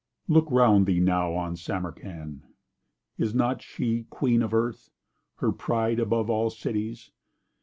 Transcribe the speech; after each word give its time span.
Look 0.27 0.47
'round 0.49 0.87
thee 0.87 0.99
now 0.99 1.35
on 1.35 1.55
Samarcand!— 1.55 2.41
Is 3.19 3.35
not 3.35 3.61
she 3.61 4.05
queen 4.09 4.41
of 4.41 4.51
Earth? 4.51 4.89
her 5.35 5.51
pride 5.51 5.99
Above 5.99 6.27
all 6.27 6.49
cities? 6.49 7.11